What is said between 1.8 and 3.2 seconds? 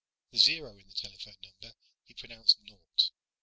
he pronounced "naught."